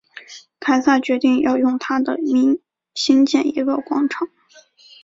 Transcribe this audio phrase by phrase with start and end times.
[0.59, 2.59] 凯撒决定要用他的名
[2.95, 4.29] 兴建一个广场。